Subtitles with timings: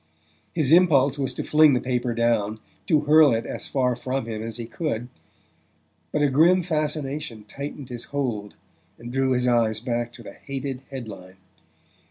[0.55, 4.41] His impulse was to fling the paper down, to hurl it as far from him
[4.41, 5.09] as he could;
[6.11, 8.55] but a grim fascination tightened his hold
[8.97, 11.37] and drew his eyes back to the hated head line.